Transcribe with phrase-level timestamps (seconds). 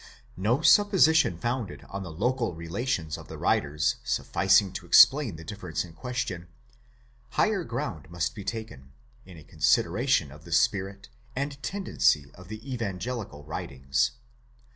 [0.35, 5.85] No supposition founded on the local relations of the writers sufficing to explain the difference
[5.85, 6.47] in question,
[7.33, 8.93] higher ground must be taken,
[9.27, 14.13] in a con sideration of the spirit and tendency of the evangelical writings.